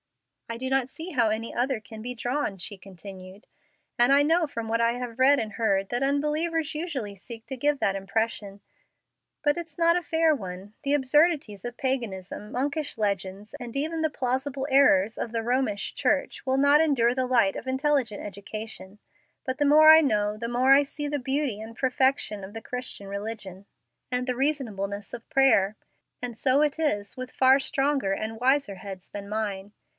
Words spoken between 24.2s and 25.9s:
the reasonableness of prayer,